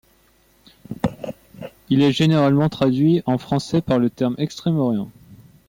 [1.91, 5.11] Il est généralement traduit en français par le terme Extrême-Orient.